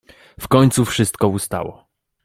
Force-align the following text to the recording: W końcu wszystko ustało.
W 0.39 0.47
końcu 0.47 0.85
wszystko 0.85 1.27
ustało. 1.27 1.87